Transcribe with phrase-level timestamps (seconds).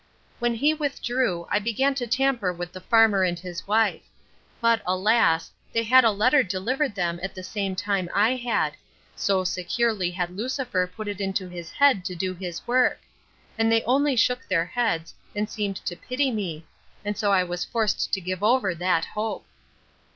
[0.39, 4.01] When he withdrew, I began to tamper with the farmer and his wife.
[4.59, 5.51] But, alas!
[5.71, 8.73] they had had a letter delivered them at the same time I had;
[9.15, 12.99] so securely had Lucifer put it into his head to do his work;
[13.59, 16.65] and they only shook their heads, and seemed to pity me;
[17.05, 19.45] and so I was forced to give over that hope.